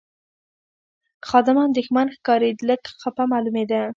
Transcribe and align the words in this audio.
خادم 1.27 1.57
اندېښمن 1.67 2.07
ښکارېد، 2.15 2.57
لږ 2.69 2.81
خپه 3.01 3.23
معلومېده. 3.31 3.81